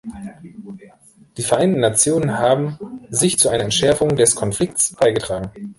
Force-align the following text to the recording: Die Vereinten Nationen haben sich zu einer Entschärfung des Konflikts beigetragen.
Die 1.37 1.43
Vereinten 1.43 1.79
Nationen 1.79 2.39
haben 2.39 2.79
sich 3.11 3.37
zu 3.37 3.49
einer 3.49 3.65
Entschärfung 3.65 4.15
des 4.15 4.33
Konflikts 4.33 4.95
beigetragen. 4.95 5.51